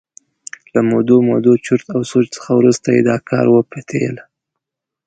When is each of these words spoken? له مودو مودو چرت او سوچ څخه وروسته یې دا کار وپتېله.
له 0.73 0.79
مودو 0.89 1.15
مودو 1.29 1.53
چرت 1.65 1.87
او 1.95 2.01
سوچ 2.11 2.25
څخه 2.35 2.51
وروسته 2.59 2.87
یې 2.95 3.01
دا 3.09 3.17
کار 3.29 3.45
وپتېله. 3.51 4.23